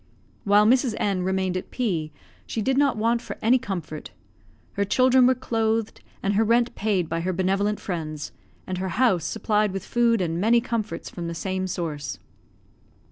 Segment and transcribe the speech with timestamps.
[0.45, 0.95] While Mrs.
[0.97, 2.11] N remained at P
[2.47, 4.09] she did not want for any comfort.
[4.73, 8.31] Her children were clothed and her rent paid by her benevolent friends,
[8.65, 12.17] and her house supplied with food and many comforts from the same source.